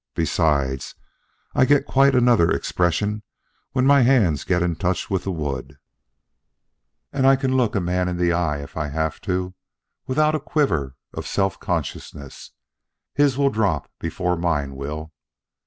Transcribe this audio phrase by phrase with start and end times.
[0.15, 0.95] Besides,
[1.53, 3.21] I get quite another expression
[3.73, 5.77] when my hands get in touch with the wood;
[7.13, 9.53] and I can look a man in the eye, if I have to,
[10.07, 12.49] without a quiver of self consciousness.
[13.13, 15.13] His will drop before mine will."